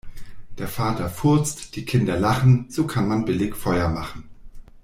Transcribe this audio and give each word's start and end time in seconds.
Der 0.57 0.67
Vater 0.67 1.09
furzt, 1.11 1.75
die 1.75 1.85
Kinder 1.85 2.17
lachen, 2.19 2.65
so 2.69 2.87
kann 2.87 3.07
man 3.07 3.23
billig 3.23 3.53
Feuer 3.55 3.87
machen. 3.87 4.27